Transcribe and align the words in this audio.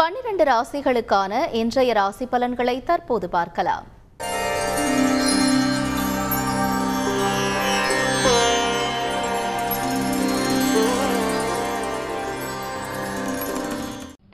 பன்னிரண்டு 0.00 0.44
ராசிகளுக்கான 0.44 1.34
இன்றைய 1.58 1.90
ராசி 1.98 2.24
பலன்களை 2.32 2.74
தற்போது 2.88 3.26
பார்க்கலாம். 3.34 3.86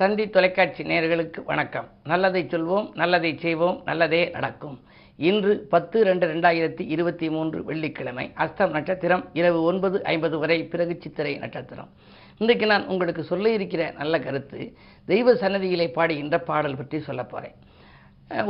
தந்தி 0.01 0.25
தொலைக்காட்சி 0.37 0.85
நேயர்களுக்கு 0.85 1.43
வணக்கம். 1.51 1.89
நல்லதை 2.13 2.43
சொல்வோம் 2.55 2.89
நல்லதை 3.03 3.33
செய்வோம் 3.45 3.79
நல்லதே 3.85 4.23
நடக்கும். 4.37 4.77
இன்று 5.19 5.55
பத்து 5.75 6.05
ரெண்டு 6.09 6.27
ரெண்டாயிரத்தி 6.33 6.87
இருபத்தி 6.97 7.31
மூன்று 7.37 7.61
வெள்ளிக்கிழமை 7.65 8.27
அஸ்தம் 8.47 8.75
நட்சத்திரம் 8.79 9.25
இரவு 9.41 9.63
ஒன்பது 9.71 10.05
ஐம்பது 10.15 10.39
வரை 10.39 10.59
பிறகு 10.75 10.97
சித்திரை 11.03 11.37
நட்சத்திரம். 11.45 11.93
இன்றைக்கு 12.41 12.67
நான் 12.73 12.89
உங்களுக்கு 12.93 13.23
சொல்ல 13.33 13.51
இருக்கிற 13.59 13.83
நல்ல 14.01 14.19
கருத்து 14.27 14.61
தெய்வ 15.09 15.35
சன்னதியிலே 15.43 15.87
பாடுகின்ற 15.99 16.39
பாடல் 16.51 16.81
பற்றி 16.81 17.01
சொல்ல 17.09 17.23
போகிறேன் 17.33 17.57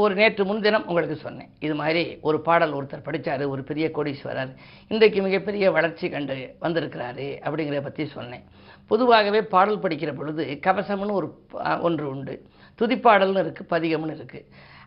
ஒரு 0.03 0.13
நேற்று 0.19 0.43
முன்தினம் 0.49 0.85
உங்களுக்கு 0.91 1.17
சொன்னேன். 1.25 1.49
இது 1.67 1.75
மாதிரி 1.81 2.03
ஒரு 2.29 2.39
பாடல் 2.49 2.75
ஒருத்தர் 2.79 3.07
படித்தார் 3.07 3.43
ஒரு 3.55 3.63
பெரிய 3.71 3.87
கோடீஸ்வரர். 3.97 4.53
இன்றைக்கு 4.93 5.21
மிகப்பெரிய 5.27 5.65
வளர்ச்சி 5.77 6.09
கண்டு 6.15 6.37
வந்திருக்கிறாரு 6.65 7.27
அப்படிங்கிறத 7.47 7.83
பற்றி 7.87 8.05
சொன்னேன். 8.17 8.45
பொதுவாகவே 8.91 9.41
பாடல் 9.55 9.83
படிக்கிற 9.85 10.13
பொழுது 10.21 10.45
கவசம்னு 10.67 11.19
ஒரு 11.21 11.29
ஒன்று 11.89 12.07
உண்டு. 12.13 12.37
துதிப்பாடல்னு 12.81 13.43
இருக்குது 13.45 13.71
பதிகம்னு 13.75 14.17
இருக்குது 14.19 14.47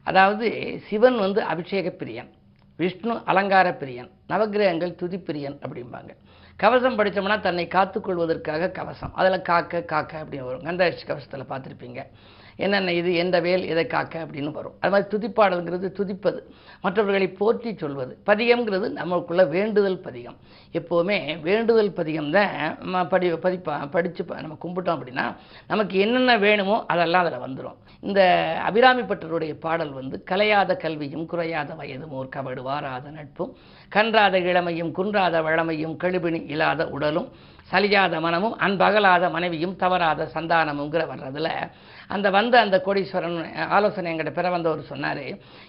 அதாவது 0.09 0.48
சிவன் 0.88 1.20
வந்து 1.25 1.41
அபிஷேக 1.53 1.89
பிரியன் 2.02 2.31
விஷ்ணு 2.80 3.14
அலங்கார 3.31 3.67
பிரியன் 3.81 4.09
நவக்கிரகங்கள் 4.31 4.98
துதிப்பிரியன் 5.02 5.58
அப்படிம்பாங்க. 5.66 6.12
கவசம் 6.55 6.98
படித்தோம்னா 7.00 7.40
தன்னை 7.40 7.68
காத்துக்கொள்வதற்காக 7.68 8.72
கவசம். 8.72 9.14
அதில் 9.14 9.41
காக்க 9.41 9.82
காக்க 9.82 10.23
அப்படின்னு 10.23 10.40
வரும். 10.40 10.64
கந்த 10.64 10.94
கவசத்தில் 11.08 11.50
பார்த்துருப்பீங்க. 11.50 12.05
என்னென்ன 12.55 12.94
இது 12.94 13.16
எந்த 13.16 13.40
வேல் 13.40 13.64
இதை 13.72 13.88
காக்க 13.88 14.26
அப்படின்னு 14.26 14.52
வரும். 14.52 14.76
அது 14.80 14.91
மாதிரி 14.91 15.09
துதிப்பாடல்ங்கிறது 15.14 15.88
துதிப்பது. 16.00 16.39
மற்றவர்களை 16.81 17.28
போற்றி 17.28 17.75
சொல்வது. 17.75 18.17
பதிகம்ங்கிறது 18.25 18.89
நமக்குள்ள 18.89 19.45
வேண்டுதல் 19.45 20.00
பதிகம். 20.00 20.38
எப்போவுமே 20.73 21.42
வேண்டுதல் 21.42 21.94
பதிகம் 21.94 22.31
தான் 22.31 22.78
நம்ம 22.80 23.06
படி 23.06 23.31
பதிப்பா 23.31 23.89
படித்து 23.89 24.26
நம்ம 24.26 24.58
கும்பிட்டோம் 24.66 24.98
அப்படின்னா 24.98 25.26
நமக்கு 25.67 26.00
என்னென்ன 26.00 26.38
வேணுமோ 26.38 26.86
அதெல்லாம் 26.88 27.26
அதில் 27.26 27.44
வந்துடும் 27.45 27.80
இந்த 28.00 28.22
அபிராமி 28.64 29.02
பட்டருடைய 29.02 29.53
பாடல் 29.59 29.92
வந்து 29.92 30.23
கலையாத 30.31 30.72
கல்வியும் 30.78 31.26
குறையாத 31.26 31.73
வயதும் 31.76 32.11
ஒரு 32.11 32.30
கபடு 32.36 32.61
வாராத 32.61 33.09
நட்பும். 33.09 33.56
கன்றாத 33.92 34.39
இளமையும் 34.39 34.92
குன்றாத 34.92 35.42
வளமையும் 35.42 35.98
கழுபிணி 36.03 36.50
இல்லாத 36.50 36.88
உடலும். 36.88 37.30
சலியாத 37.69 38.16
மனமும் 38.19 38.55
அன்பகலாத 38.66 39.30
மனைவியும் 39.35 39.75
தவறாத 39.81 40.27
சந்தானமுங்கிற 40.33 41.03
வர்றதில் 41.11 41.49
அந்த 42.09 42.27
வந்த 42.30 42.55
அந்த 42.59 42.77
கோடீஸ்வரன் 42.85 43.38
ஆலோசனை 43.77 44.09
எங்கிட்ட 44.11 44.31
பிற 44.33 44.49
வந்தவர் 44.49 44.89
சொன்னார் 44.91 45.23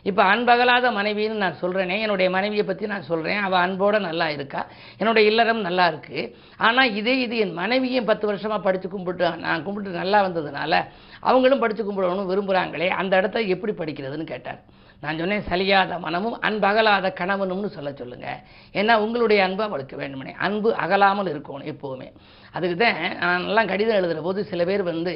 இப்போ 0.06 0.22
அன்பகலாத 0.32 0.90
மனைவின்னு 0.98 1.42
நான் 1.44 1.60
சொல்கிறேனே 1.62 1.96
என்னுடைய 2.04 2.30
மனைவியை 2.30 2.64
பற்றி 2.66 2.92
நான் 2.92 3.08
சொல்கிறேன் 3.10 3.42
அவள் 3.46 3.62
அன்போடு 3.62 4.00
நல்லா 4.00 4.26
இருக்கா 4.36 4.62
என்னுடைய 5.00 5.30
இல்லறம் 5.30 5.66
நல்லா 5.68 5.86
இருக்குது 5.92 6.24
ஆனால் 6.58 6.94
இதே 7.00 7.14
இது 7.20 7.36
என் 7.44 7.58
மனைவியும் 7.62 8.08
பத்து 8.10 8.26
வருஷமாக 8.26 8.60
படித்து 8.60 8.88
கும்பிட்டு 8.88 9.30
நான் 9.46 9.64
கும்பிட்டு 9.66 10.00
நல்லா 10.02 10.20
வந்ததுனால 10.26 10.82
அவங்களும் 11.20 11.62
படித்து 11.64 11.84
கும்பிடணும்னு 11.84 12.30
விரும்புகிறாங்களே 12.32 12.90
அந்த 13.00 13.12
இடத்த 13.16 13.40
எப்படி 13.54 13.74
படிக்கிறதுன்னு 13.80 14.32
கேட்டார். 14.32 14.60
நான் 15.02 15.18
சொன்னேன் 15.20 15.46
சலியாத 15.48 15.98
மனமும் 16.04 16.36
அன்பகலாத 16.48 17.06
கணவனும்னு 17.20 17.68
சொல்ல 17.76 17.90
சொல்லுங்கள் 18.00 18.40
ஏன்னா 18.80 18.94
உங்களுடைய 19.04 19.40
அன்பு 19.46 19.62
அவளுக்கு 19.66 19.96
வேண்டுமனே. 20.00 20.32
அன்பு 20.46 20.70
அகலாமல் 20.84 21.30
இருக்கணும் 21.32 21.70
எப்போவுமே. 21.72 22.08
அதுக்கு 22.56 22.76
தான் 22.82 22.98
நான் 23.22 23.46
எல்லாம் 23.48 23.70
கடிதம் 23.70 23.98
எழுதுகிற 23.98 24.20
போது 24.26 24.40
சில 24.50 24.62
பேர் 24.68 24.82
வந்து 24.90 25.12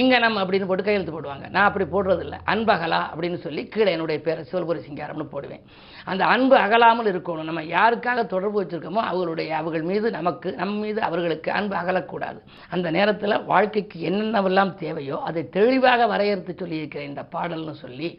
இங்கனம் 0.00 0.36
அப்படின்னு 0.40 0.66
போட்டு 0.68 0.84
கையெழுத்து 0.86 1.14
போடுவாங்க. 1.14 1.46
நான் 1.54 1.68
அப்படி 1.68 1.86
போடுறதில்ல. 1.94 2.36
அன்பகலா 2.52 3.00
அப்படின்னு 3.12 3.38
சொல்லி 3.46 3.62
கீழே 3.74 3.90
என்னுடைய 3.96 4.18
பேரை 4.26 4.42
சிவபுரி 4.50 4.80
சிங்காரம்னு 4.86 5.26
போடுவேன். 5.32 5.64
அந்த 6.10 6.22
அன்பு 6.34 6.56
அகலாமல் 6.64 7.10
இருக்கணும். 7.12 7.48
நம்ம 7.50 7.64
யாருக்காக 7.76 8.26
தொடர்பு 8.34 8.58
வச்சுருக்கோமோ 8.60 9.02
அவர்களுடைய 9.10 9.50
அவர்கள் 9.60 9.88
மீது 9.90 10.06
நமக்கு 10.18 10.50
நம்ம 10.60 10.78
மீது 10.84 11.02
அவர்களுக்கு 11.08 11.50
அன்பு 11.58 11.76
அகலக்கூடாது. 11.82 12.38
அந்த 12.76 12.86
நேரத்தில் 12.98 13.42
வாழ்க்கைக்கு 13.52 13.98
என்னென்னவெல்லாம் 14.10 14.74
தேவையோ 14.84 15.18
அதை 15.30 15.44
தெளிவாக 15.58 16.06
வரையறுத்து 16.14 16.54
சொல்லியிருக்கிறேன் 16.62 17.10
இந்த 17.12 17.24
பாடல்னு 17.36 17.76
சொல்லி 17.84 18.10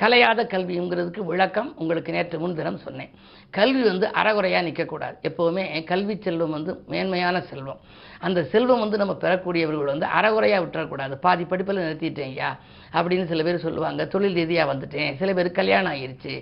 கலையாத 0.00 0.40
கல்விங்கிறதுக்கு 0.52 1.20
விளக்கம் 1.20 1.68
உங்களுக்கு 1.76 2.12
நேற்று 2.12 2.38
முன்தினம் 2.38 2.78
சொன்னேன். 2.78 3.10
கல்வி 3.50 3.82
வந்து 3.82 4.06
அறகுறையாக 4.20 4.66
நிற்கக்கூடாது 4.68 5.16
எப்போவுமே 5.28 5.64
கல்வி 5.84 6.16
செல்வம் 6.16 6.50
வந்து 6.50 6.72
மேன்மையான 6.92 7.40
செல்வம். 7.40 7.80
அந்த 8.26 8.40
செல்வம் 8.52 8.82
வந்து 8.84 9.00
நம்ம 9.02 9.16
பெறக்கூடியவர்கள் 9.24 9.92
வந்து 9.92 10.08
அறகுறையாக 10.18 10.62
விட்டுறக்கூடாது. 10.64 11.14
பாதி 11.26 11.44
படிப்பில் 11.52 11.84
நிறுத்திட்டேன் 11.84 12.32
ஐயா 12.32 12.50
அப்படின்னு 12.96 13.26
சில 13.32 13.42
பேர் 13.46 13.64
சொல்லுவாங்க. 13.66 14.02
தொழில் 14.14 14.38
ரீதியாக 14.40 14.70
வந்துட்டேன். 14.72 15.12
சில 15.20 15.30
பேர் 15.38 15.58
கல்யாணம் 15.60 15.92
ஆயிருச்சு. 15.92 16.34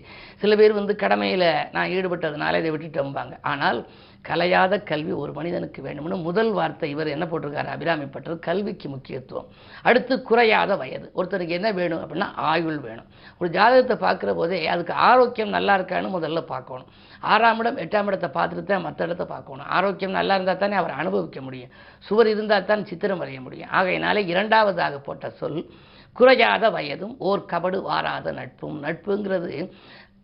சில 0.44 0.56
பேர் 0.60 0.78
வந்து 0.80 0.94
கடமையில் 1.02 1.50
நான் 1.76 1.92
ஈடுபட்டதுனால 1.96 2.60
இதை 2.62 2.72
விட்டுட்டோம்பாங்க. 2.74 3.36
ஆனால் 3.52 3.80
கலையாத 4.28 4.74
கல்வி 4.88 5.12
ஒரு 5.20 5.32
மனிதனுக்கு 5.36 5.80
வேணும்னு 5.86 6.16
முதல் 6.26 6.50
வார்த்தை 6.56 6.88
இவர் 6.92 7.08
என்ன 7.14 7.24
போட்டிருக்காரு? 7.30 7.70
அபிராமி 7.74 8.04
கல்விக்கு 8.48 8.88
முக்கியத்துவம். 8.92 9.48
அடுத்து 9.88 10.14
குறையாத 10.28 10.76
வயது. 10.82 11.06
ஒருத்தருக்கு 11.18 11.56
என்ன 11.58 11.70
வேணும் 11.78 12.02
அப்படின்னா 12.02 12.28
ஆயுள் 12.50 12.78
வேணும். 12.86 13.08
ஒரு 13.40 13.48
ஜாதகத்தை 13.56 13.96
பார்க்குற 14.04 14.32
போதே 14.40 14.60
அதுக்கு 14.74 14.94
ஆரோக்கியம் 15.08 15.54
நல்லா 15.56 15.74
இருக்கான்னு 15.78 16.14
முதல்ல 16.16 16.42
பார்க்கணும். 16.52 16.90
ஆறாம் 17.32 17.60
இடம் 17.62 17.80
எட்டாம் 17.82 18.08
இடத்தை 18.10 18.28
பார்த்துட்டு 18.36 18.64
தான் 18.70 18.86
மற்ற 18.86 19.06
இடத்த 19.08 19.24
பார்க்கணும். 19.32 19.66
ஆரோக்கியம் 19.78 20.16
நல்லா 20.18 20.36
இருந்தால் 20.36 20.62
தானே 20.62 20.76
அவர் 20.82 21.00
அனுபவிக்க 21.00 21.40
முடியும். 21.48 21.71
சுவர் 21.98 22.26
இருந்தால் 22.26 22.64
தான் 22.64 22.84
சித்திரம் 22.84 23.22
வரைய 23.22 23.40
முடியும். 23.40 23.70
ஆகையினாலே 23.70 24.26
இரண்டாவதாக 24.26 24.98
போட்ட 24.98 25.30
சொல் 25.30 25.60
குறையாத 26.18 26.64
வயதும் 26.70 27.16
ஓர் 27.18 27.42
கபடு 27.52 27.80
வாராத 27.82 28.32
நட்பும். 28.32 28.78
நட்புங்கிறது 28.86 29.68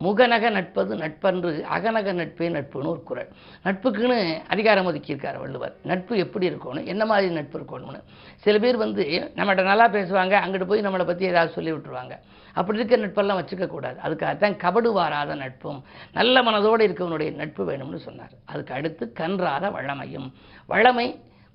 முகநக 0.00 0.50
நட்பது 0.50 0.92
நட்பன்று 0.96 1.50
அகநக 1.76 2.12
நட்பே 2.12 2.48
நட்புன்னு 2.56 2.90
ஒரு 2.92 3.02
குரல். 3.02 3.30
நட்புக்குன்னு 3.64 4.18
அதிகாரம் 4.48 4.88
ஒதுக்கியிருக்கார் 4.90 5.38
வள்ளுவர். 5.38 5.74
நட்பு 5.82 6.16
எப்படி 6.16 6.48
இருக்கணும்? 6.50 6.84
என்ன 6.84 7.04
மாதிரி 7.04 7.32
நட்பு 7.34 7.56
இருக்கணும்னு? 7.58 8.00
சில 8.44 8.58
பேர் 8.58 8.76
வந்து 8.76 9.04
நம்மகிட்ட 9.36 9.62
நல்லா 9.62 9.86
பேசுவாங்க 9.88 10.34
அங்கிட்டு 10.42 10.66
போய் 10.66 10.84
நம்மளை 10.86 11.06
பற்றி 11.06 11.26
ஏதாவது 11.26 11.52
சொல்லி 11.52 11.72
விட்டுருவாங்க. 11.72 12.14
அப்படி 12.54 12.78
இருக்கிற 12.78 13.00
நட்பெல்லாம் 13.06 13.40
வச்சுக்கக்கூடாது 13.40 13.98
அதுக்காகத்தான் 14.06 14.56
கபடு 14.64 14.92
வாராத 14.92 15.34
நட்பும் 15.34 15.80
நல்ல 16.12 16.42
மனதோடு 16.42 16.86
இருக்கவனுடைய 16.88 17.32
நட்பு 17.34 17.64
வேணும்னு 17.70 17.96
சொன்னார். 17.96 18.34
அதுக்கு 18.44 18.74
அடுத்து 18.74 19.12
கன்றாத 19.20 19.70
வளமையும் 19.70 20.28
வளமை 20.68 21.08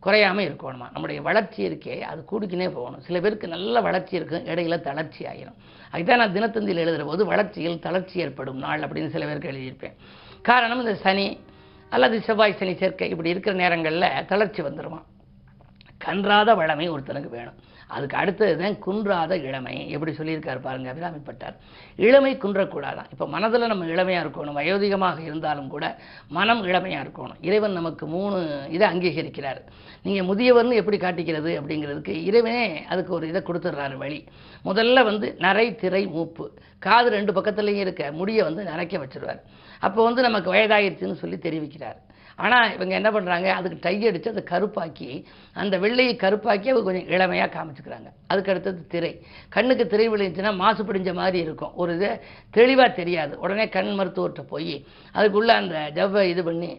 குறையாமல் 0.04 0.48
இருக்கணுமா? 0.48 0.88
நம்முடைய 0.94 1.20
வளர்ச்சி 1.28 1.60
இருக்கே 1.68 1.96
அது 2.12 2.22
கூடிக்கினே 2.32 2.68
போகணும். 2.78 3.04
சில 3.08 3.20
பேருக்கு 3.20 3.48
நல்ல 3.48 3.82
வளர்ச்சி 3.88 4.14
இருக்கும் 4.16 4.46
இடையில 4.46 4.78
தளர்ச்சி 4.88 5.22
ஆகிடும் 5.32 5.58
அதுதான் 5.92 6.22
நான் 6.22 6.36
தினத்தந்தியில் 6.38 6.84
எழுதுகிற 6.84 7.06
போது 7.06 7.26
வளர்ச்சியில் 7.26 7.84
தளர்ச்சி 7.86 8.20
ஏற்படும் 8.20 8.62
நாள் 8.66 8.84
அப்படின்னு 8.86 9.14
சில 9.16 9.26
பேருக்கு 9.26 9.52
எழுதியிருப்பேன். 9.52 9.96
காரணம் 10.42 10.82
இந்த 10.84 10.96
சனி 11.06 11.28
அல்லது 11.90 12.16
செவ்வாய் 12.28 12.60
சனி 12.60 12.74
சேர்க்கை 12.76 13.10
இப்படி 13.10 13.30
இருக்கிற 13.30 13.56
நேரங்களில் 13.56 14.26
தளர்ச்சி 14.26 14.62
வந்துடுவான் 14.62 15.08
கன்றாத 16.06 16.52
வளமை 16.62 16.88
ஒருத்தனுக்கு 16.96 17.30
வேணும். 17.38 17.60
அதுக்கு 17.96 18.18
அடுத்தது 18.22 18.54
தான் 18.62 18.76
குன்றாத 18.86 19.38
இளமை. 19.48 19.76
எப்படி 19.96 20.12
சொல்லியிருக்காரு 20.20 20.60
பாருங்க 20.68 20.88
அபிராமிப்பட்டார் 20.94 21.56
இளமை 22.08 22.32
குன்றக்கூடாதான். 22.44 23.10
இப்போ 23.14 23.26
மனதில் 23.36 23.72
நம்ம 23.72 23.88
இளமையாக 23.96 24.24
இருக்கணும். 24.26 24.58
வயோதிகமாக 24.60 25.20
இருந்தாலும் 25.30 25.70
கூட 25.74 25.86
மனம் 26.38 26.64
இளமையாக 26.72 27.04
இருக்கணும். 27.06 27.40
இறைவன் 27.50 27.78
நமக்கு 27.80 28.08
மூணு 28.16 28.40
இதை 28.76 28.88
அங்கீகரிக்கிறார். 28.94 29.62
நீங்கள் 30.06 30.30
முதியவர்னு 30.30 30.80
எப்படி 30.82 31.00
காட்டிக்கிறது 31.06 31.52
அப்படிங்கிறதுக்கு 31.60 32.16
இறைவனே 32.30 32.86
அதுக்கு 32.94 33.14
ஒரு 33.20 33.28
இதை 33.32 33.42
கொடுத்துட்றாரு 33.50 33.98
வழி. 34.04 34.20
முதல்ல 34.70 35.04
வந்து 35.12 35.30
நரை 35.46 35.68
திரை 35.84 36.04
மூப்பு. 36.16 36.48
காது 36.86 37.10
ரெண்டு 37.18 37.32
பக்கத்துலேயும் 37.38 37.84
இருக்க. 37.86 38.12
முடியை 38.22 38.44
வந்து 38.50 38.64
நரைக்க 38.72 38.98
வச்சுருவார். 39.04 39.44
அப்போ 39.88 40.00
வந்து 40.08 40.22
நமக்கு 40.30 40.50
வயதாயிருச்சுன்னு 40.56 41.22
சொல்லி 41.22 41.40
தெரிவிக்கிறார். 41.46 42.00
ஆனால் 42.44 42.72
இவங்க 42.76 42.94
என்ன 43.00 43.10
பண்ணுறாங்க 43.16 43.48
அதுக்கு 43.58 43.78
டை 43.84 43.96
அடித்து 44.10 44.32
அதை 44.34 44.42
கருப்பாக்கி 44.52 45.10
அந்த 45.62 45.76
வெள்ளையை 45.84 46.14
கருப்பாக்கி 46.24 46.68
அவங்க 46.72 46.86
கொஞ்சம் 46.88 47.10
இளமையாக 47.16 47.50
காமிச்சுக்கிறாங்க. 47.56 48.10
அதுக்கு 48.32 48.52
அடுத்தது 48.54 48.82
திரை. 48.94 49.12
கண்ணுக்கு 49.56 49.86
திரை 49.92 50.08
விழுந்துச்சுன்னா 50.14 50.54
மாசு 50.64 50.84
பிடிஞ்ச 50.88 51.14
மாதிரி 51.22 51.40
இருக்கும். 51.46 51.76
ஒரு 51.82 51.94
இது 51.98 52.10
தெளிவாக 52.58 52.90
தெரியாது. 53.02 53.34
உடனே 53.44 53.68
கண் 53.78 53.92
மருத்துவர்கிட்ட 54.00 54.46
போய் 54.54 54.76
அதுக்குள்ளே 55.18 55.56
அந்த 55.62 55.76
ஜவ்வை 56.00 56.24
இது 56.34 56.44
பண்ணி 56.50 56.72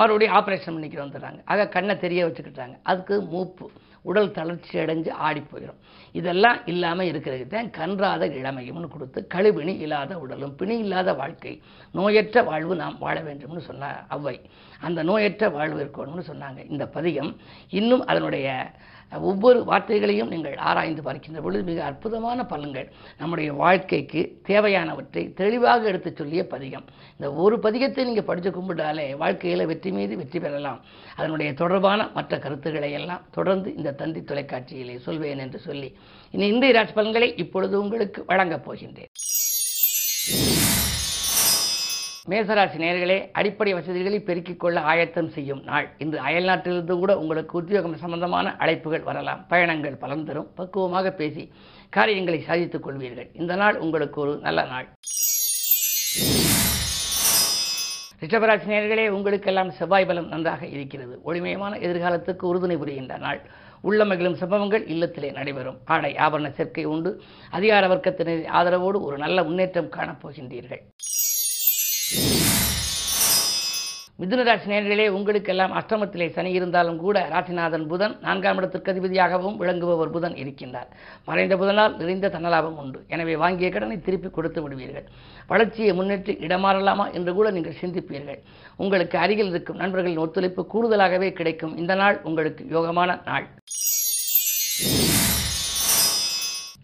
மறுபடியும் 0.00 0.36
ஆப்ரேஷன் 0.40 0.76
பண்ணிக்கிட்டு 0.76 1.06
வந்துடுறாங்க. 1.06 1.40
ஆக 1.52 1.68
கண்ணை 1.76 1.96
தெரிய 2.04 2.20
வச்சுக்கிட்டாங்க. 2.28 2.76
அதுக்கு 2.92 3.16
மூப்பு. 3.34 3.66
உடல் 4.04 4.30
தளர்ச்சி 4.30 4.78
அடைஞ்சு 4.78 5.10
ஆடி 5.26 5.42
போயிடும் 5.52 5.80
இதெல்லாம் 6.14 6.58
இல்லாமல் 6.64 7.08
இருக்கிறதுக்கு 7.12 7.46
தான் 7.46 7.70
கன்றாத 7.70 8.26
இளமையும்னு 8.40 8.88
கொடுத்து 8.88 9.26
கழுபிணி 9.34 9.74
இல்லாத 9.78 10.18
உடலும் 10.18 10.56
பிணி 10.56 10.78
இல்லாத 10.78 11.12
வாழ்க்கை 11.12 11.54
நோயற்ற 11.94 12.44
வாழ்வு 12.44 12.76
நாம் 12.76 12.98
வாழ 12.98 13.16
வேண்டும்னு 13.22 13.58
சொன்னார் 13.58 14.04
அவ்வை. 14.08 14.36
அந்த 14.80 15.02
நோயற்ற 15.04 15.44
வாழ்வு 15.52 15.78
இருக்கணும்னு 15.84 16.24
சொன்னாங்க. 16.32 16.70
இந்த 16.70 16.86
பதிகம் 16.86 17.32
இன்னும் 17.70 18.04
அதனுடைய 18.04 18.48
ஒவ்வொரு 19.10 19.64
வார்த்தைகளையும் 19.64 20.28
நீங்கள் 20.28 20.56
ஆராய்ந்து 20.56 21.02
பார்க்கின்ற 21.02 21.40
பொழுது 21.40 21.62
மிக 21.62 21.84
அற்புதமான 21.84 22.42
பலன்கள் 22.42 22.88
நம்முடைய 23.18 23.52
வாழ்க்கைக்கு 23.52 24.40
தேவையானவற்றை 24.48 25.32
தெளிவாக 25.32 25.86
எடுத்துச் 25.86 26.16
சொல்லிய 26.16 26.46
பதிகம். 26.46 26.84
இந்த 27.18 27.32
ஒரு 27.32 27.56
பதிகத்தை 27.56 28.04
நீங்கள் 28.04 28.24
படித்து 28.24 28.50
கும்பிட்டாலே 28.50 29.16
வாழ்க்கையில் 29.16 29.66
வெற்றி 29.66 29.92
மீது 29.92 30.16
வெற்றி 30.16 30.40
பெறலாம். 30.40 30.80
அதனுடைய 31.16 31.52
தொடர்பான 31.52 32.10
மற்ற 32.14 32.38
கருத்துக்களை 32.38 32.92
எல்லாம் 32.92 33.24
தொடர்ந்து 33.30 33.74
இந்த 33.74 33.92
தந்தி 33.92 34.20
தொலைக்காட்சியிலே 34.20 34.96
சொல்வேன் 34.96 35.38
என்று 35.38 35.58
சொல்லி 35.58 35.96
இனி 36.30 36.46
இந்திய 36.46 36.72
ராசி 36.72 36.92
பலன்களை 36.92 37.36
இப்பொழுது 37.36 37.80
உங்களுக்கு 37.80 38.24
வழங்கப் 38.26 38.72
போகின்றேன். 38.72 39.12
மேசராசி 42.30 42.78
நேர்களே 42.78 43.28
அடிப்படை 43.32 43.74
வசதிகளை 43.74 44.20
பெருக்கிக் 44.20 44.60
கொள்ள 44.60 44.80
ஆயத்தம் 44.80 45.28
செய்யும் 45.28 45.62
நாள். 45.62 45.94
இன்று 45.98 46.20
அயல்நாட்டிலிருந்து 46.20 46.92
கூட 46.92 47.18
உங்களுக்கு 47.18 47.58
உத்தியோகம் 47.58 47.96
சம்பந்தமான 47.96 48.56
அழைப்புகள் 48.58 49.02
வரலாம். 49.02 49.46
பயணங்கள் 49.48 49.96
பலன் 49.96 50.24
தரும். 50.24 50.52
பக்குவமாக 50.54 51.10
பேசி 51.10 51.52
காரியங்களை 51.90 52.42
சாதித்துக் 52.42 52.88
கொள்வீர்கள். 52.88 53.30
இந்த 53.32 53.54
நாள் 53.54 53.78
உங்களுக்கு 53.78 54.20
ஒரு 54.20 54.36
நல்ல 54.36 54.62
நாள். 54.62 54.88
ரிஷபராசி 58.20 58.68
நேர்களே 58.68 59.08
உங்களுக்கெல்லாம் 59.08 59.70
செவ்வாய் 59.70 60.06
பலம் 60.06 60.28
நன்றாக 60.28 60.66
இருக்கிறது. 60.66 61.20
ஒளிமயமான 61.24 61.80
எதிர்காலத்துக்கு 61.80 62.42
உறுதுணை 62.42 62.78
புரிகின்ற 62.78 63.18
நாள். 63.18 63.40
உள்ளமகிழும் 63.84 64.34
சம்பவங்கள் 64.34 64.86
இல்லத்திலே 64.86 65.32
நடைபெறும். 65.32 65.78
ஆடை 65.84 66.14
ஆபரண 66.14 66.50
சேர்க்கை 66.50 66.84
உண்டு. 66.84 67.22
அதிகார 67.50 67.86
வர்க்கத்தினரின் 67.86 68.48
ஆதரவோடு 68.52 69.00
ஒரு 69.00 69.18
நல்ல 69.18 69.42
முன்னேற்றம் 69.42 69.90
காணப்போகின்றீர்கள். 69.90 70.80
மிதுன 74.18 74.42
ராசி 74.46 74.68
நேர்களே 74.70 75.04
உங்களுக்கெல்லாம் 75.14 75.72
அஷ்டமத்திலே 75.78 76.26
சனி 76.34 76.50
இருந்தாலும் 76.58 76.98
கூட 77.04 77.16
ராசிநாதன் 77.32 77.86
புதன் 77.92 78.14
நான்காம் 78.26 78.58
இடத்திற்கு 78.60 78.92
அதிபதியாகவும் 78.92 79.56
விளங்குபவர் 79.62 80.12
புதன் 80.16 80.36
இருக்கின்றார். 80.42 80.90
மறைந்த 81.28 81.54
புதனால் 81.62 81.96
நிறைந்த 82.00 82.30
தன்னலாபம் 82.34 82.78
உண்டு. 82.82 83.00
எனவே 83.14 83.34
வாங்கிய 83.42 83.70
கடனை 83.76 83.96
திருப்பி 84.06 84.30
கொடுத்து 84.36 84.62
விடுவீர்கள். 84.64 85.08
வளர்ச்சியை 85.52 85.94
முன்னேற்றி 86.00 86.34
இடமாறலாமா 86.48 87.06
என்று 87.18 87.34
கூட 87.38 87.50
நீங்கள் 87.56 87.80
சிந்திப்பீர்கள். 87.82 88.40
உங்களுக்கு 88.84 89.18
அருகில் 89.24 89.52
இருக்கும் 89.54 89.82
நண்பர்களின் 89.84 90.24
ஒத்துழைப்பு 90.26 90.64
கூடுதலாகவே 90.74 91.30
கிடைக்கும். 91.40 91.76
இந்த 91.82 91.96
நாள் 92.02 92.18
உங்களுக்கு 92.30 92.64
யோகமான 92.76 93.20
நாள். 93.30 93.48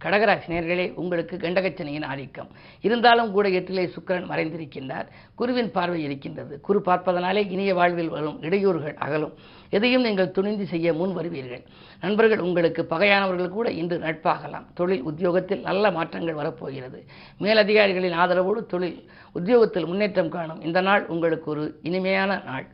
கடகராசி 0.04 0.48
நேர்களே 0.48 0.94
உங்களுக்கு 0.94 1.36
கண்டகச்சனையின் 1.36 2.04
ஆதிக்கம். 2.04 2.50
இருந்தாலும் 2.80 3.32
கூட 3.32 3.48
எட்டிலே 3.48 3.84
சுக்கரன் 3.94 4.28
மறைந்திருக்கின்றார். 4.30 5.06
குருவின் 5.34 5.70
பார்வை 5.70 6.02
இருக்கின்றது. 6.02 6.60
குரு 6.60 6.82
பார்ப்பதனாலே 6.86 7.50
இனிய 7.50 7.74
வாழ்வில் 7.74 8.08
வரும் 8.08 8.42
இடையூறுகள் 8.42 8.94
அகலும். 8.94 9.34
எதையும் 9.70 10.02
நீங்கள் 10.02 10.30
துணிந்து 10.30 10.66
செய்ய 10.66 10.92
முன் 10.92 11.16
வருவீர்கள். 11.16 11.62
நண்பர்கள் 12.00 12.38
உங்களுக்கு 12.38 12.86
பகையானவர்கள் 12.90 13.48
கூட 13.48 13.70
இன்று 13.70 13.98
நட்பாகலாம். 13.98 14.66
தொழில் 14.74 15.02
உத்தியோகத்தில் 15.02 15.60
நல்ல 15.60 15.90
மாற்றங்கள் 15.90 16.34
வரப்போகிறது. 16.34 17.04
மேலதிகாரிகளின் 17.38 18.18
ஆதரவோடு 18.18 18.66
தொழில் 18.66 19.10
உத்தியோகத்தில் 19.32 19.86
முன்னேற்றம் 19.86 20.28
காணும். 20.28 20.60
இந்த 20.60 20.80
நாள் 20.80 21.06
உங்களுக்கு 21.06 21.50
ஒரு 21.50 21.78
இனிமையான 21.82 22.42
நாள். 22.44 22.66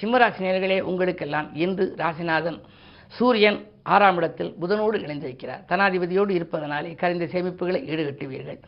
சிம்மராசி 0.00 0.40
நேர்களே 0.46 0.80
உங்களுக்கெல்லாம் 0.80 1.54
இன்று 1.54 1.94
ராசிநாதன் 1.96 2.58
சூரியன் 3.16 3.58
ஆறாம் 3.94 4.16
இடத்தில் 4.16 4.50
புதனோடு 4.60 4.96
இணைந்திருக்கிறார். 5.04 5.60
தனாதிபதியோடு 5.70 6.32
இருப்பதனாலே 6.38 6.90
கரைந்த 7.00 7.26
சேமிப்புகளை 7.34 7.80
ஈடுகட்டுவீர்கள். 7.92 8.58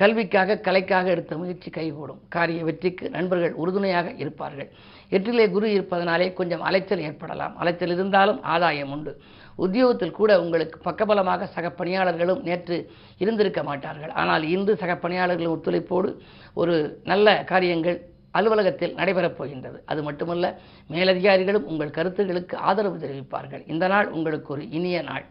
கல்விக்காக 0.00 0.58
கலைக்காக 0.66 1.06
எடுத்த 1.14 1.36
முயற்சி 1.36 1.70
கைகூடும். 1.70 2.20
காரிய 2.28 2.64
வெற்றிக்கு 2.64 3.10
நண்பர்கள் 3.10 3.54
உறுதுணையாக 3.62 4.12
இருப்பார்கள். 4.22 4.68
எட்டிலே 5.16 5.46
குரு 5.50 5.66
இருப்பதனாலே 5.72 6.26
கொஞ்சம் 6.32 6.60
அலைச்சல் 6.60 7.04
ஏற்படலாம். 7.08 7.54
அலைச்சல் 7.56 7.94
இருந்தாலும் 7.96 8.42
ஆதாயம் 8.54 8.92
உண்டு. 8.96 9.14
உத்தியோகத்தில் 9.64 10.16
கூட 10.18 10.30
உங்களுக்கு 10.42 10.78
பக்கபலமாக 10.88 11.48
சக 11.54 11.66
பணியாளர்களும் 11.70 12.42
நேற்று 12.48 12.78
இருந்திருக்க 13.18 13.62
மாட்டார்கள். 13.62 14.12
ஆனால் 14.22 14.44
இன்று 14.54 14.74
சக 14.82 14.94
பணியாளர்களின் 15.04 15.54
ஒத்துழைப்போடு 15.56 16.10
ஒரு 16.54 16.76
நல்ல 17.04 17.44
காரியங்கள் 17.52 17.98
அலுவலகத்தில் 18.38 18.96
நடைபெறப் 19.00 19.38
போகின்றது. 19.38 19.78
அது 19.92 20.00
மட்டுமல்ல 20.08 20.46
மேலதிகாரிகளும் 20.94 21.68
உங்கள் 21.72 21.96
கருத்துகளுக்கு 21.98 22.56
ஆதரவு 22.70 22.98
தெரிவிப்பார்கள். 23.04 23.64
இந்த 23.74 23.86
நாள் 23.94 24.10
உங்களுக்கு 24.18 24.52
ஒரு 24.56 24.64
இனிய 24.78 25.00
நாள். 25.10 25.26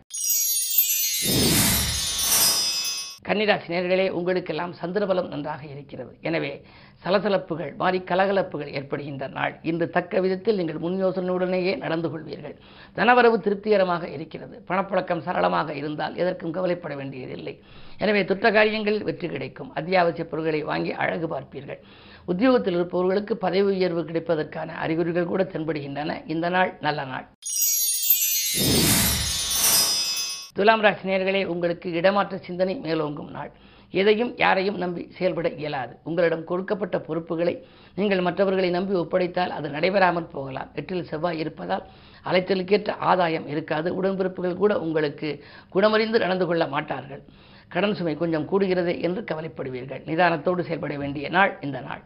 கன்னிராசி 3.28 3.70
நேர்களே 3.74 4.04
உங்களுக்கெல்லாம் 4.18 4.74
சந்திரபலம் 4.80 5.30
நன்றாக 5.32 5.62
இருக்கிறது. 5.72 6.12
எனவே 6.28 6.52
சலசலப்புகள் 7.04 7.72
மாறி 7.80 8.00
கலகலப்புகள் 8.12 8.70
ஏற்படுகின்ற 8.80 9.28
நாள். 9.38 9.54
இன்று 9.70 9.86
தக்க 9.96 10.20
விதத்தில் 10.26 10.60
நீங்கள் 10.60 10.82
முன் 10.84 11.00
யோசனையுடனேயே 11.04 11.74
நடந்து 11.84 12.10
கொள்வீர்கள். 12.14 12.56
தனவரவு 12.98 13.38
திருப்திகரமாக 13.46 14.04
இருக்கிறது. 14.16 14.56
பணப்பழக்கம் 14.70 15.26
சரளமாக 15.28 15.74
இருந்தால் 15.82 16.18
எதற்கும் 16.24 16.56
கவலைப்பட 16.58 16.96
வேண்டியதில்லை. 17.02 17.56
எனவே 18.04 18.22
துற்ற 18.30 18.52
காரியங்களில் 18.52 19.06
வெற்றி 19.10 19.28
கிடைக்கும். 19.34 19.70
அத்தியாவசிய 19.80 20.26
பொருட்களை 20.32 20.62
வாங்கி 20.72 20.92
அழகு 21.04 21.28
பார்ப்பீர்கள். 21.34 21.82
உத்தியோகத்தில் 22.32 22.78
இருப்பவர்களுக்கு 22.78 23.34
பதவி 23.46 23.70
உயர்வு 23.78 24.02
கிடைப்பதற்கான 24.10 24.76
அறிகுறிகள் 24.84 25.32
கூட 25.32 25.44
தென்படுகின்றன. 25.44 26.18
இந்த 26.34 26.50
நாள் 26.56 26.72
நல்ல 26.88 27.06
நாள். 27.12 27.28
துலாம் 30.58 30.84
ராசி 30.86 31.08
நேர்களே 31.10 31.44
உங்களுக்கு 31.54 31.88
இடமாற்ற 32.00 32.36
சிந்தனை 32.48 32.76
மேலோங்கும் 32.84 33.32
நாள். 33.38 33.50
எதையும் 34.02 34.32
யாரையும் 34.44 34.78
நம்பி 34.84 35.02
செயல்பட 35.18 35.48
இயலாது. 35.62 35.94
உங்களிடம் 36.10 36.46
கொடுக்கப்பட்ட 36.50 36.98
பொறுப்புகளை 37.08 37.54
நீங்கள் 37.96 38.26
மற்றவர்களை 38.28 38.70
நம்பி 38.70 38.94
ஒப்படைத்தால் 39.02 39.56
அது 39.58 39.68
நடைபெறாமல் 39.70 40.32
போகலாம். 40.36 40.70
எட்டில் 40.80 41.10
செவ்வாய் 41.12 41.42
இருப்பதால் 41.44 41.84
அலைச்சலுக்கேற்ற 42.30 42.94
ஆதாயம் 43.12 43.48
இருக்காது. 43.54 43.90
உடன்பிறப்புகள் 44.00 44.62
கூட 44.64 44.74
உங்களுக்கு 44.86 45.30
குணமறிந்து 45.76 46.24
நடந்து 46.26 46.46
கொள்ள 46.46 46.66
மாட்டார்கள். 46.76 47.24
கடன் 47.76 47.96
சுமை 47.96 48.16
கொஞ்சம் 48.16 48.50
கூடுகிறது 48.52 49.02
என்று 49.02 49.22
கவலைப்படுவீர்கள். 49.22 50.04
நிதானத்தோடு 50.10 50.62
செயல்பட 50.62 50.98
வேண்டிய 50.98 51.30
நாள் 51.30 51.58
இந்த 51.62 51.80
நாள். 51.80 52.02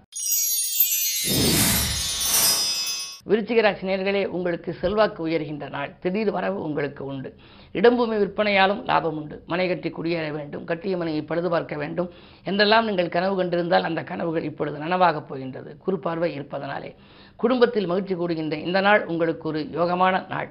விருச்சிகராசி 3.27 3.85
நேர்களே 3.89 4.25
உங்களுக்கு 4.25 4.73
செல்வாக்கு 4.73 5.27
உயர்கின்ற 5.27 5.69
நாள். 5.69 5.97
திடீர் 5.99 6.31
வரவு 6.31 6.61
உங்களுக்கு 6.61 7.05
உண்டு. 7.05 7.35
இடம்பூமி 7.73 8.17
விற்பனையாலும் 8.21 8.85
லாபம் 8.85 9.17
உண்டு. 9.17 9.43
மனை 9.47 9.67
கட்டி 9.67 9.89
குடியேற 9.89 10.31
வேண்டும். 10.31 10.63
கட்டிய 10.63 10.97
மனையை 10.97 11.21
பழுது 11.21 11.49
பார்க்க 11.49 11.75
வேண்டும். 11.75 12.09
என்றெல்லாம் 12.43 12.85
நீங்கள் 12.85 13.09
கனவு 13.09 13.43
கண்டிருந்தால் 13.43 13.83
அந்த 13.83 14.03
கனவுகள் 14.03 14.43
இப்பொழுது 14.43 14.79
நனவாகப் 14.79 15.27
போகின்றது. 15.27 15.77
குறுபார்வை 15.77 16.33
இருப்பதனாலே. 16.33 16.95
குடும்பத்தில் 17.35 17.85
மகிழ்ச்சி 17.85 18.15
கூடுகின்ற 18.15 18.53
இந்த 18.53 18.81
நாள் 18.81 19.05
உங்களுக்கு 19.05 19.47
ஒரு 19.47 19.69
யோகமான 19.73 20.27
நாள். 20.29 20.49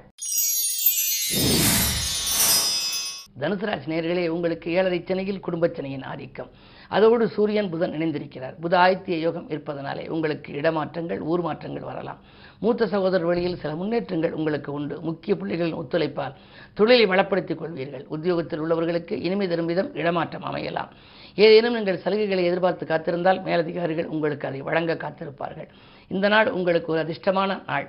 தனுசு 3.39 3.65
ராசி 3.69 3.91
நேர்களே 3.91 4.27
உங்களுக்கு 4.27 4.71
ஏழரை 4.71 4.99
சனையில் 4.99 5.45
குடும்பச்சனையின் 5.47 6.05
ஆதிக்கம். 6.05 6.49
அதோடு 6.89 7.27
சூரியன் 7.27 7.69
புதன் 7.69 7.91
இணைந்திருக்கிறார். 7.91 8.55
புத 8.61 8.73
ஆதித்ய 8.85 9.17
யோகம் 9.19 9.49
இருப்பதனாலே 9.49 10.07
உங்களுக்கு 10.07 10.53
இடமாற்றங்கள் 10.61 11.19
ஊர் 11.31 11.41
மாற்றங்கள் 11.41 11.83
வரலாம். 11.83 12.19
மூத்த 12.59 12.87
சகோதரர் 12.87 13.27
வழியில் 13.27 13.57
சில 13.57 13.75
முன்னேற்றங்கள் 13.75 14.31
உங்களுக்கு 14.31 14.71
உண்டு. 14.71 15.01
முக்கிய 15.01 15.35
புள்ளிகளின் 15.35 15.79
ஒத்துழைப்பால் 15.81 16.35
தொழிலை 16.73 17.05
வளப்படுத்திக் 17.05 17.61
கொள்வீர்கள். 17.61 18.05
உத்தியோகத்தில் 18.07 18.61
உள்ளவர்களுக்கு 18.61 19.11
இனிமை 19.11 19.47
தரும் 19.47 19.65
விதம் 19.65 19.93
இடமாற்றம் 19.95 20.43
அமையலாம். 20.43 20.91
ஏதேனும் 21.35 21.73
நீங்கள் 21.73 22.01
சலுகைகளை 22.05 22.43
எதிர்பார்த்து 22.43 22.85
காத்திருந்தால் 22.85 23.43
மேலதிகாரிகள் 23.43 24.05
உங்களுக்கு 24.05 24.47
அதை 24.47 24.61
வழங்க 24.61 24.93
காத்திருப்பார்கள். 24.93 25.69
இந்த 26.07 26.27
நாள் 26.27 26.51
உங்களுக்கு 26.51 26.91
ஒரு 26.91 27.01
அதிர்ஷ்டமான 27.05 27.61
நாள். 27.67 27.87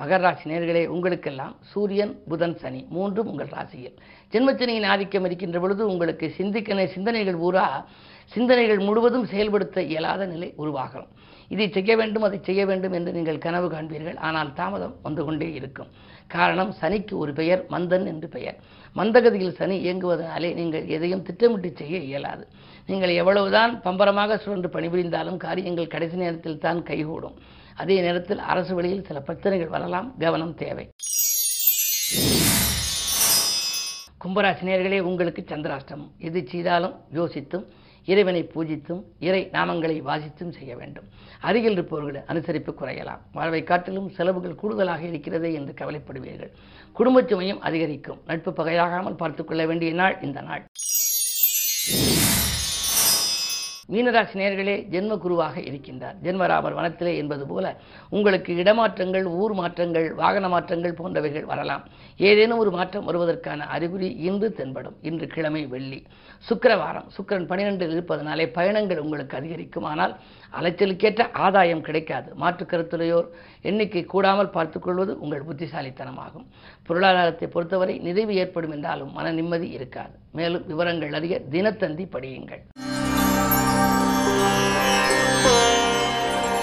மகர 0.00 0.20
ராசி 0.24 0.44
நேர்களே 0.50 0.82
உங்களுக்கெல்லாம் 0.94 1.54
சூரியன் 1.70 2.12
புதன் 2.30 2.54
சனி 2.60 2.80
மூன்றும் 2.96 3.30
உங்கள் 3.32 3.50
ராசியில். 3.56 3.96
ஜென்மச்சனியின் 4.32 4.86
ஆதிக்கம் 4.92 5.26
இருக்கின்ற 5.28 5.58
பொழுது 5.62 5.82
உங்களுக்கு 5.92 6.26
சிந்திக்கன 6.38 6.86
சிந்தனைகள் 6.94 7.40
பூரா 7.42 7.66
சிந்தனைகள் 8.34 8.80
முழுவதும் 8.88 9.26
செயல்படுத்த 9.32 9.82
இயலாத 9.92 10.26
நிலை 10.32 10.48
உருவாகும். 10.62 11.08
இதை 11.54 11.66
செய்ய 11.76 11.92
வேண்டும் 12.00 12.24
அதை 12.26 12.38
செய்ய 12.48 12.62
வேண்டும் 12.70 12.94
என்று 12.98 13.10
நீங்கள் 13.16 13.42
கனவு 13.46 13.68
காண்பீர்கள். 13.74 14.18
ஆனால் 14.28 14.50
தாமதம் 14.58 14.96
வந்து 15.06 15.22
கொண்டே 15.28 15.48
இருக்கும். 15.60 15.90
காரணம் 16.34 16.72
சனிக்கு 16.80 17.14
ஒரு 17.22 17.32
பெயர் 17.38 17.62
மந்தன் 17.74 18.06
என்று 18.12 18.28
பெயர். 18.36 18.58
மந்தகதியில் 18.96 19.56
சனி 19.60 19.76
இயங்குவதனாலே 19.86 20.50
நீங்கள் 20.60 20.86
எதையும் 20.96 21.24
திட்டமிட்டு 21.28 21.70
செய்ய 21.80 21.98
இயலாது. 22.10 22.44
நீங்கள் 22.90 23.18
எவ்வளவுதான் 23.22 23.72
பம்பரமாக 23.86 24.38
சுழன்று 24.44 24.70
பணிபுரிந்தாலும் 24.76 25.40
காரியங்கள் 25.46 25.92
கடைசி 25.94 26.16
நேரத்தில் 26.24 26.62
தான் 26.66 26.82
கைகூடும். 26.90 27.36
அதே 27.82 27.96
நேரத்தில் 28.00 28.38
அரசு 28.52 28.74
வழியில் 28.74 29.04
சில 29.04 29.18
பிரச்சனைகள் 29.20 29.74
வரலாம். 29.74 30.08
கவனம் 30.18 30.54
தேவை. 30.54 30.84
கும்பராசினியர்களே 34.24 34.98
உங்களுக்கு 35.00 35.44
சந்திராஷ்டமம். 35.48 36.10
எது 36.18 36.40
செய்தாலும் 36.48 36.94
யோசித்தும் 37.14 37.64
இறைவனை 38.04 38.42
பூஜித்தும் 38.54 39.02
இறை 39.18 39.48
நாமங்களை 39.52 39.96
வாசித்தும் 40.10 40.56
செய்ய 40.58 40.76
வேண்டும். 40.76 41.08
அருகில் 41.40 41.72
இருப்பவர்களை 41.72 42.20
அனுசரிப்பு 42.28 42.72
குறையலாம். 42.80 43.22
வாழ்வை 43.32 43.62
காட்டிலும் 43.62 44.08
செலவுகள் 44.08 44.60
கூடுதலாக 44.62 45.02
இருக்கிறதே 45.06 45.52
என்று 45.52 45.74
கவலைப்படுவீர்கள். 45.80 46.52
குடும்பச் 46.92 47.34
சுமையும் 47.34 47.58
அதிகரிக்கும். 47.58 48.20
நட்பு 48.26 48.50
பகையாகாமல் 48.50 49.20
பார்த்துக்கொள்ள 49.22 49.66
வேண்டிய 49.66 49.92
நாள் 49.92 50.18
இந்த 50.22 50.40
நாள். 50.40 50.64
மீனராசி 53.92 54.36
நேர்களே 54.40 54.74
ஜென்ம 54.92 55.16
குருவாக 55.18 55.60
இருக்கின்றார். 55.60 56.16
ஜென்மராமர் 56.24 56.76
வனத்திலே 56.78 57.16
என்பது 57.16 57.46
போல 57.46 57.76
உங்களுக்கு 58.08 58.54
இடமாற்றங்கள் 58.54 59.24
ஊர் 59.24 59.52
மாற்றங்கள் 59.52 60.14
வாகன 60.14 60.48
மாற்றங்கள் 60.48 60.98
போன்றவைகள் 61.00 61.44
வரலாம். 61.44 61.84
ஏதேனும் 62.16 62.58
ஒரு 62.58 62.70
மாற்றம் 62.70 63.06
வருவதற்கான 63.08 63.66
அறிகுறி 63.66 64.10
இன்று 64.28 64.52
தென்படும். 64.52 64.96
இன்று 65.02 65.26
கிழமை 65.26 65.66
வெள்ளி. 65.66 66.06
சுக்கிரவாரம். 66.48 67.08
சுக்கிரன் 67.16 67.48
பனிரெண்டில் 67.50 67.90
இருப்பதனாலே 67.90 68.48
பயணங்கள் 68.48 68.98
உங்களுக்கு 68.98 69.36
அதிகரிக்கும். 69.36 69.84
ஆனால் 69.84 70.16
அலைச்சலுக்கேற்ற 70.60 71.26
ஆதாயம் 71.32 71.80
கிடைக்காது. 71.80 72.34
மாற்று 72.34 72.66
கருத்துடையோர் 72.66 73.28
எண்ணிக்கை 73.62 74.04
கூடாமல் 74.04 74.54
பார்த்துக்கொள்வது 74.56 75.20
உங்கள் 75.20 75.46
புத்திசாலித்தனமாகும். 75.48 76.46
பொருளாதாரத்தை 76.86 77.48
பொறுத்தவரை 77.48 77.98
நிறைவு 77.98 78.34
ஏற்படும் 78.34 78.70
என்றாலும் 78.70 79.12
மன 79.12 79.32
நிம்மதி 79.32 79.68
இருக்காது. 79.68 80.14
மேலும் 80.32 80.66
விவரங்கள் 80.66 81.12
அறிய 81.12 81.40
தினத்தந்தி 81.50 82.06
படியுங்கள். 82.16 82.64